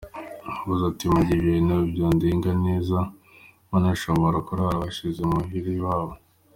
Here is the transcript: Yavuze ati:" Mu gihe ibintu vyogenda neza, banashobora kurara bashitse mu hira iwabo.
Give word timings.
Yavuze 0.55 0.83
ati:" 0.91 1.05
Mu 1.13 1.21
gihe 1.27 1.41
ibintu 1.43 1.75
vyogenda 1.91 2.49
neza, 2.65 2.97
banashobora 3.69 4.37
kurara 4.47 4.81
bashitse 4.83 5.21
mu 5.31 5.37
hira 5.49 5.69
iwabo. 5.77 6.13